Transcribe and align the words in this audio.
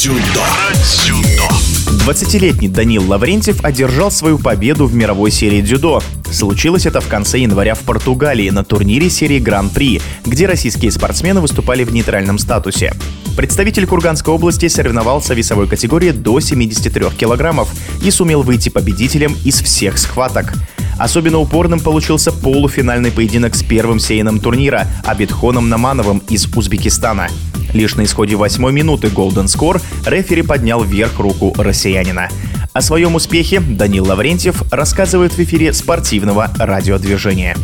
Дзюдо. 0.00 0.46
20-летний 2.06 2.68
Данил 2.68 3.06
Лаврентьев 3.06 3.62
одержал 3.62 4.10
свою 4.10 4.38
победу 4.38 4.86
в 4.86 4.94
мировой 4.94 5.30
серии 5.30 5.60
дзюдо. 5.60 6.02
Случилось 6.32 6.86
это 6.86 7.02
в 7.02 7.06
конце 7.06 7.40
января 7.40 7.74
в 7.74 7.80
Португалии 7.80 8.48
на 8.48 8.64
турнире 8.64 9.10
серии 9.10 9.38
Гран-при, 9.38 10.00
где 10.24 10.46
российские 10.46 10.90
спортсмены 10.90 11.42
выступали 11.42 11.84
в 11.84 11.92
нейтральном 11.92 12.38
статусе. 12.38 12.94
Представитель 13.36 13.86
Курганской 13.86 14.32
области 14.32 14.68
соревновался 14.68 15.34
в 15.34 15.36
весовой 15.36 15.68
категории 15.68 16.12
до 16.12 16.40
73 16.40 17.10
килограммов 17.18 17.68
и 18.02 18.10
сумел 18.10 18.40
выйти 18.40 18.70
победителем 18.70 19.36
из 19.44 19.60
всех 19.60 19.98
схваток. 19.98 20.54
Особенно 21.00 21.38
упорным 21.38 21.80
получился 21.80 22.30
полуфинальный 22.30 23.10
поединок 23.10 23.54
с 23.54 23.62
первым 23.62 23.98
сеяном 23.98 24.38
турнира 24.38 24.86
Абитхоном 25.02 25.70
Намановым 25.70 26.22
из 26.28 26.46
Узбекистана. 26.54 27.28
Лишь 27.72 27.94
на 27.94 28.04
исходе 28.04 28.36
восьмой 28.36 28.72
минуты 28.72 29.06
Golden 29.06 29.46
Score 29.46 29.80
рефери 30.04 30.42
поднял 30.42 30.84
вверх 30.84 31.18
руку 31.18 31.54
россиянина. 31.56 32.28
О 32.74 32.82
своем 32.82 33.14
успехе 33.14 33.60
Данил 33.60 34.04
Лаврентьев 34.04 34.62
рассказывает 34.70 35.32
в 35.32 35.38
эфире 35.38 35.72
спортивного 35.72 36.50
радиодвижения. 36.58 37.56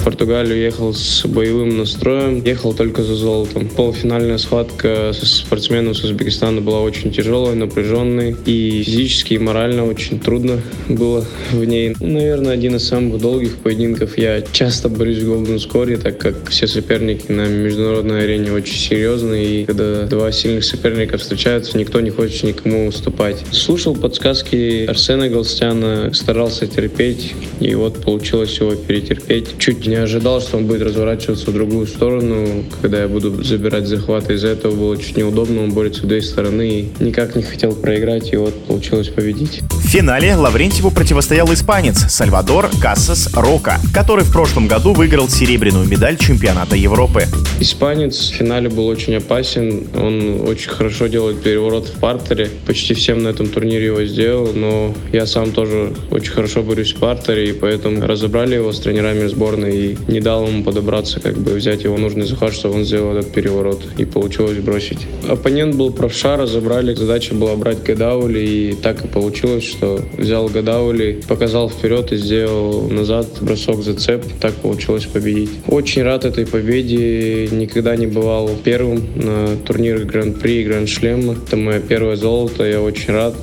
В 0.00 0.04
Португалию 0.04 0.58
ехал 0.58 0.94
с 0.94 1.26
боевым 1.26 1.76
настроем, 1.76 2.42
ехал 2.42 2.72
только 2.72 3.02
за 3.02 3.14
золотом. 3.14 3.68
Полуфинальная 3.68 4.38
схватка 4.38 5.12
со 5.12 5.26
спортсменом 5.26 5.94
с 5.94 6.02
Узбекистана 6.02 6.60
была 6.60 6.80
очень 6.80 7.12
тяжелой, 7.12 7.54
напряженной. 7.54 8.36
И 8.46 8.82
физически, 8.82 9.34
и 9.34 9.38
морально 9.38 9.84
очень 9.84 10.18
трудно 10.18 10.62
было 10.88 11.26
в 11.50 11.64
ней. 11.64 11.94
Наверное, 12.00 12.52
один 12.52 12.76
из 12.76 12.88
самых 12.88 13.20
долгих 13.20 13.56
поединков. 13.58 14.16
Я 14.16 14.42
часто 14.52 14.88
борюсь 14.88 15.18
в 15.18 15.30
Golden 15.30 15.56
Score, 15.56 15.96
так 15.98 16.18
как 16.18 16.48
все 16.48 16.66
соперники 16.66 17.30
на 17.30 17.46
международной 17.46 18.24
арене 18.24 18.52
очень 18.52 18.78
серьезные. 18.78 19.62
И 19.62 19.64
когда 19.66 20.04
два 20.04 20.32
сильных 20.32 20.64
соперника 20.64 21.18
встречаются, 21.18 21.76
никто 21.76 22.00
не 22.00 22.10
хочет 22.10 22.44
никому 22.44 22.86
уступать. 22.86 23.44
Слушал 23.52 23.94
подсказки 23.94 24.86
Арсена 24.86 25.28
Галстяна, 25.28 26.12
старался 26.14 26.66
терпеть. 26.66 27.34
И 27.60 27.74
вот 27.74 28.02
получилось 28.02 28.58
его 28.58 28.74
перетерпеть 28.74 29.48
не 29.86 29.96
ожидал, 29.96 30.40
что 30.40 30.56
он 30.56 30.66
будет 30.66 30.82
разворачиваться 30.82 31.50
в 31.50 31.54
другую 31.54 31.86
сторону. 31.86 32.64
Когда 32.82 33.02
я 33.02 33.08
буду 33.08 33.42
забирать 33.42 33.86
захваты 33.86 34.34
из 34.34 34.44
этого, 34.44 34.74
было 34.74 34.96
чуть 34.96 35.16
неудобно. 35.16 35.62
Он 35.62 35.72
борется 35.72 36.02
с 36.02 36.04
две 36.04 36.22
стороны 36.22 36.68
и 36.68 36.88
никак 37.00 37.36
не 37.36 37.42
хотел 37.42 37.72
проиграть, 37.72 38.32
и 38.32 38.36
вот 38.36 38.54
получилось 38.66 39.08
победить. 39.08 39.60
В 39.70 39.88
финале 39.88 40.36
Лаврентьеву 40.36 40.90
противостоял 40.90 41.52
испанец 41.52 41.98
Сальвадор 42.08 42.70
Кассас 42.80 43.30
Рока, 43.34 43.78
который 43.92 44.24
в 44.24 44.32
прошлом 44.32 44.68
году 44.68 44.92
выиграл 44.92 45.28
серебряную 45.28 45.86
медаль 45.86 46.16
чемпионата 46.16 46.76
Европы. 46.76 47.26
Испанец 47.60 48.30
в 48.30 48.34
финале 48.34 48.70
был 48.70 48.86
очень 48.86 49.16
опасен. 49.16 49.86
Он 49.94 50.48
очень 50.48 50.70
хорошо 50.70 51.08
делает 51.08 51.42
переворот 51.42 51.88
в 51.88 52.00
партере. 52.00 52.48
Почти 52.66 52.94
всем 52.94 53.22
на 53.22 53.28
этом 53.28 53.48
турнире 53.48 53.86
его 53.86 54.02
сделал, 54.04 54.54
но 54.54 54.94
я 55.12 55.26
сам 55.26 55.52
тоже 55.52 55.92
очень 56.10 56.32
хорошо 56.32 56.62
борюсь 56.62 56.94
в 56.94 56.98
партере, 56.98 57.50
и 57.50 57.52
поэтому 57.52 58.06
разобрали 58.06 58.54
его 58.54 58.72
с 58.72 58.80
тренерами 58.80 59.26
сборной 59.26 59.76
и 59.76 59.98
не 60.08 60.20
дал 60.20 60.46
ему 60.46 60.64
подобраться, 60.64 61.20
как 61.20 61.36
бы 61.36 61.52
взять 61.52 61.84
его 61.84 61.98
нужный 61.98 62.24
захват, 62.24 62.54
чтобы 62.54 62.76
он 62.76 62.84
сделал 62.84 63.14
этот 63.14 63.30
переворот. 63.32 63.82
И 63.98 64.06
получилось 64.06 64.56
бросить. 64.56 65.00
Оппонент 65.28 65.74
был 65.74 65.92
правша, 65.92 66.38
разобрали. 66.38 66.94
Задача 66.94 67.34
была 67.34 67.56
брать 67.56 67.82
Гадаули, 67.82 68.40
и 68.40 68.72
так 68.72 69.04
и 69.04 69.08
получилось, 69.08 69.64
что 69.64 70.00
взял 70.16 70.48
Гадаули, 70.48 71.20
показал 71.28 71.68
вперед 71.68 72.10
и 72.12 72.16
сделал 72.16 72.88
назад 72.88 73.26
бросок 73.42 73.82
зацеп. 73.82 74.24
Так 74.40 74.54
получилось 74.54 75.04
победить. 75.04 75.50
Очень 75.66 76.04
рад 76.04 76.24
этой 76.24 76.46
победе. 76.46 77.49
Никогда 77.50 77.96
не 77.96 78.06
бывал 78.06 78.50
первым 78.62 79.02
на 79.16 79.56
турнирах 79.56 80.04
Гран-при 80.04 80.62
и 80.62 80.64
Гранд-шлема. 80.64 81.34
Это 81.34 81.56
мое 81.56 81.80
первое 81.80 82.16
золото. 82.16 82.64
Я 82.64 82.80
очень 82.80 83.12
рад. 83.12 83.34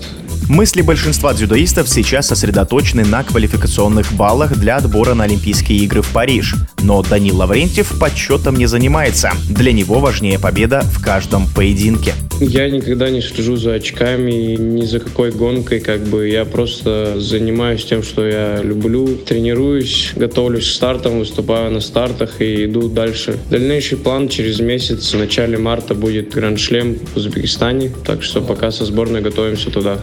Мысли 0.50 0.82
большинства 0.82 1.34
дзюдоистов 1.34 1.90
сейчас 1.90 2.28
сосредоточены 2.28 3.04
на 3.04 3.24
квалификационных 3.24 4.14
баллах 4.14 4.58
для 4.58 4.78
отбора 4.78 5.14
на 5.14 5.26
Олимпийские 5.26 5.80
игры 5.80 6.02
в 6.02 6.12
Париж. 6.14 6.56
Но 6.82 7.04
Данил 7.04 7.38
Лаврентьев 7.38 8.00
подсчетом 8.00 8.56
не 8.56 8.66
занимается. 8.66 9.32
Для 9.50 9.74
него 9.74 10.00
важнее 10.00 10.40
победа 10.40 10.82
в 10.82 11.04
каждом 11.04 11.48
поединке. 11.48 12.14
Я 12.40 12.70
никогда 12.70 13.10
не 13.10 13.22
слежу 13.22 13.56
за 13.56 13.74
очками, 13.74 14.56
ни 14.56 14.86
за 14.86 15.00
какой 15.00 15.32
гонкой, 15.32 15.80
как 15.80 16.02
бы 16.04 16.28
я 16.28 16.46
просто 16.46 17.20
занимаюсь 17.20 17.84
тем, 17.84 18.04
что 18.04 18.28
я 18.28 18.62
люблю, 18.62 19.16
тренируюсь, 19.16 20.12
готовлюсь 20.16 20.70
к 20.70 20.74
стартам, 20.74 21.18
выступаю 21.20 21.72
на 21.72 21.80
стартах 21.80 22.40
и 22.40 22.66
иду 22.66 22.90
дальше. 22.90 23.40
Дальнейший 23.50 23.98
план 23.98 24.30
через 24.30 24.60
месяц, 24.60 25.14
в 25.14 25.18
начале 25.18 25.58
марта 25.58 25.96
будет 25.96 26.32
гранд-шлем 26.32 27.00
в 27.14 27.18
Узбекистане, 27.18 27.92
так 28.06 28.22
что 28.22 28.42
пока 28.42 28.70
со 28.72 28.86
сборной 28.86 29.22
готовимся 29.22 29.72
туда. 29.72 29.98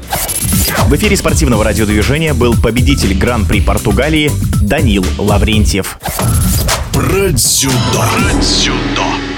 В 0.88 0.96
эфире 0.96 1.16
спортивного 1.16 1.62
радиодвижения 1.62 2.34
был 2.34 2.54
победитель 2.60 3.16
Гран-при 3.16 3.60
Португалии 3.60 4.30
Данил 4.60 5.04
Лаврентьев. 5.18 5.98
Про 6.92 7.30
дзюдо. 7.30 7.74
Про 7.92 8.40
дзюдо. 8.40 9.33